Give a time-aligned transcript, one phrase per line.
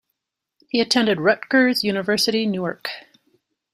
[0.69, 2.89] He attended Rutgers University-Newark.